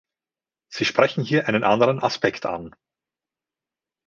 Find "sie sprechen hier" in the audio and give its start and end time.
0.69-1.47